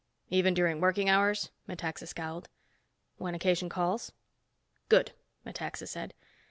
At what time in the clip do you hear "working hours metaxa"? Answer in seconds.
0.81-2.07